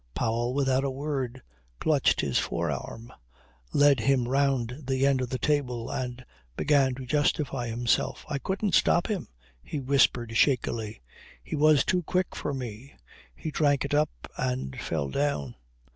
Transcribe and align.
Powell, 0.15 0.55
without 0.55 0.83
a 0.83 0.89
word, 0.89 1.43
clutched 1.79 2.21
his 2.21 2.39
forearm, 2.39 3.13
led 3.71 3.99
him 3.99 4.27
round 4.27 4.81
the 4.87 5.05
end 5.05 5.21
of 5.21 5.29
the 5.29 5.37
table 5.37 5.91
and 5.91 6.25
began 6.57 6.95
to 6.95 7.05
justify 7.05 7.67
himself. 7.67 8.25
"I 8.27 8.39
couldn't 8.39 8.73
stop 8.73 9.05
him," 9.11 9.27
he 9.61 9.79
whispered 9.79 10.35
shakily. 10.35 11.03
"He 11.43 11.55
was 11.55 11.85
too 11.85 12.01
quick 12.01 12.35
for 12.35 12.51
me. 12.51 12.95
He 13.35 13.51
drank 13.51 13.85
it 13.85 13.93
up 13.93 14.09
and 14.37 14.75
fell 14.79 15.09
down." 15.11 15.53